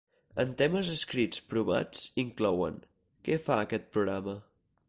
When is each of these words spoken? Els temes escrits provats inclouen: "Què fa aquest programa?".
Els 0.43 0.53
temes 0.61 0.89
escrits 0.93 1.43
provats 1.51 2.01
inclouen: 2.25 2.83
"Què 3.29 3.41
fa 3.49 3.63
aquest 3.67 3.91
programa?". 3.99 4.39